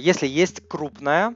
[0.00, 1.34] Если есть крупная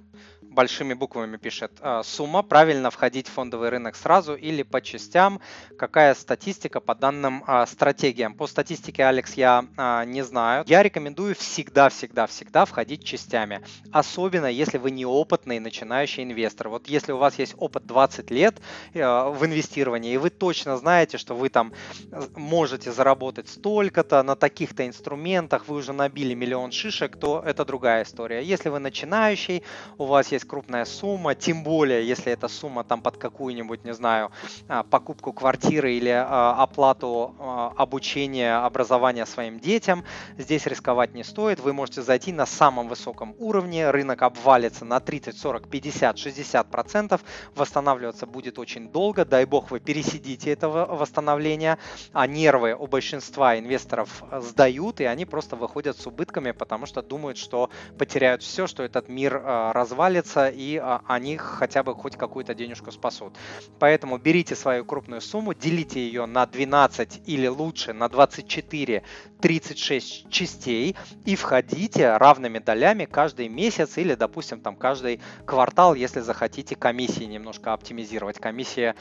[0.52, 5.40] большими буквами пишет, а, сумма, правильно входить в фондовый рынок сразу или по частям,
[5.78, 8.34] какая статистика по данным а, стратегиям.
[8.34, 10.64] По статистике, Алекс, я а, не знаю.
[10.66, 16.68] Я рекомендую всегда-всегда-всегда входить частями, особенно если вы неопытный начинающий инвестор.
[16.68, 18.60] Вот если у вас есть опыт 20 лет
[18.94, 21.72] э, в инвестировании, и вы точно знаете, что вы там
[22.10, 28.04] э, можете заработать столько-то на таких-то инструментах, вы уже набили миллион шишек, то это другая
[28.04, 28.42] история.
[28.42, 29.62] Если вы начинающий,
[29.98, 33.94] у вас есть есть крупная сумма, тем более, если эта сумма там под какую-нибудь, не
[33.94, 34.30] знаю,
[34.68, 40.04] а, покупку квартиры или а, оплату а, обучения, образования своим детям,
[40.38, 41.60] здесь рисковать не стоит.
[41.60, 47.20] Вы можете зайти на самом высоком уровне, рынок обвалится на 30, 40, 50, 60 процентов,
[47.54, 51.78] восстанавливаться будет очень долго, дай бог вы пересидите этого восстановления,
[52.12, 57.38] а нервы у большинства инвесторов сдают, и они просто выходят с убытками, потому что думают,
[57.38, 62.54] что потеряют все, что этот мир развалится, вложиться, и а, они хотя бы хоть какую-то
[62.54, 63.36] денежку спасут.
[63.78, 69.02] Поэтому берите свою крупную сумму, делите ее на 12 или лучше на 24,
[69.40, 76.76] 36 частей и входите равными долями каждый месяц или, допустим, там каждый квартал, если захотите
[76.76, 78.94] комиссии немножко оптимизировать, комиссия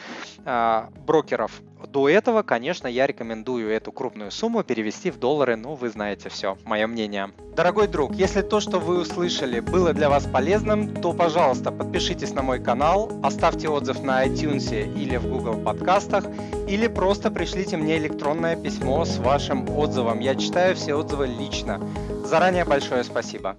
[0.46, 1.62] э, брокеров.
[1.92, 6.58] До этого, конечно, я рекомендую эту крупную сумму перевести в доллары, ну, вы знаете все,
[6.64, 7.32] мое мнение.
[7.54, 12.44] Дорогой друг, если то, что вы услышали, было для вас полезным, то, пожалуйста, подпишитесь на
[12.44, 16.24] мой канал, оставьте отзыв на iTunes или в Google подкастах,
[16.70, 20.22] или просто пришлите мне электронное письмо с вашим отзывом.
[20.22, 21.82] Я читаю все отзывы лично.
[22.24, 23.58] Заранее большое спасибо.